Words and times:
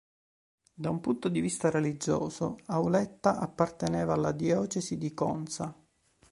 Da 0.73 0.89
un 0.89 0.99
punto 0.99 1.29
di 1.29 1.41
vista 1.41 1.69
religioso 1.69 2.57
Auletta 2.65 3.37
apparteneva 3.37 4.13
alla 4.15 4.31
diocesi 4.31 4.97
di 4.97 5.13
Conza. 5.13 5.75